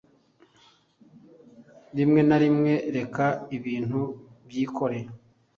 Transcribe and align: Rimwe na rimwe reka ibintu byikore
Rimwe 1.97 2.21
na 2.29 2.37
rimwe 2.43 2.73
reka 2.95 3.25
ibintu 3.57 4.01
byikore 4.47 4.99